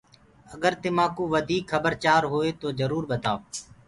اگر 0.55 0.73
تمآنٚ 0.83 1.13
ڪوُ 1.15 1.23
وڌيٚڪ 1.33 1.63
کبر 1.71 1.93
چآر 2.03 2.21
هوئي 2.31 2.51
تو 2.61 2.67
جرور 2.79 3.03
ٻتآيو 3.09 3.37